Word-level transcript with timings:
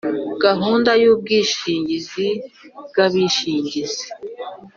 Gahunda 0.43 0.91
y 1.01 1.05
ubwishingizi 1.11 2.27
bw 2.87 2.95
abishingizi 3.05 4.05